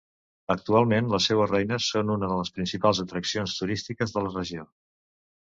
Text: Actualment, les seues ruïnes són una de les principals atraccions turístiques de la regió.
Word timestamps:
Actualment, 0.51 1.11
les 1.15 1.27
seues 1.29 1.51
ruïnes 1.51 1.89
són 1.97 2.09
una 2.15 2.31
de 2.33 2.39
les 2.41 2.51
principals 2.57 3.03
atraccions 3.05 3.55
turístiques 3.61 4.19
de 4.19 4.27
la 4.27 4.35
regió. 4.35 4.67